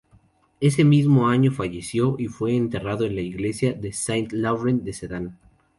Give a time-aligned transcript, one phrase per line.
[0.59, 5.37] Ese mismo año, falleció y fue enterrado en la iglesia de Saint-Laurent de Sedan.